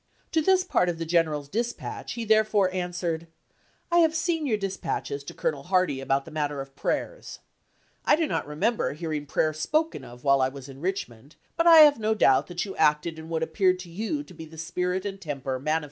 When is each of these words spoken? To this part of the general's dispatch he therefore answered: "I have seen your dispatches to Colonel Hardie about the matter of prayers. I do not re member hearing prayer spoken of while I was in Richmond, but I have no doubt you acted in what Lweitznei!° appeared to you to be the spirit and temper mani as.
To 0.31 0.41
this 0.41 0.63
part 0.63 0.89
of 0.89 0.97
the 0.97 1.05
general's 1.05 1.47
dispatch 1.47 2.13
he 2.13 2.25
therefore 2.25 2.73
answered: 2.73 3.27
"I 3.91 3.99
have 3.99 4.15
seen 4.15 4.47
your 4.47 4.57
dispatches 4.57 5.23
to 5.25 5.35
Colonel 5.35 5.65
Hardie 5.65 6.01
about 6.01 6.25
the 6.25 6.31
matter 6.31 6.59
of 6.59 6.75
prayers. 6.75 7.37
I 8.03 8.15
do 8.15 8.25
not 8.25 8.47
re 8.47 8.55
member 8.55 8.93
hearing 8.93 9.27
prayer 9.27 9.53
spoken 9.53 10.03
of 10.03 10.23
while 10.23 10.41
I 10.41 10.49
was 10.49 10.67
in 10.67 10.81
Richmond, 10.81 11.35
but 11.55 11.67
I 11.67 11.81
have 11.81 11.99
no 11.99 12.15
doubt 12.15 12.65
you 12.65 12.75
acted 12.77 13.19
in 13.19 13.29
what 13.29 13.43
Lweitznei!° 13.43 13.45
appeared 13.51 13.77
to 13.81 13.89
you 13.91 14.23
to 14.23 14.33
be 14.33 14.45
the 14.45 14.57
spirit 14.57 15.05
and 15.05 15.21
temper 15.21 15.59
mani 15.59 15.75
as. 15.75 15.79